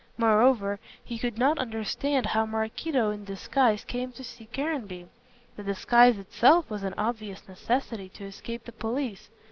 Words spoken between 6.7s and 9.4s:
was an obvious necessity to escape the police.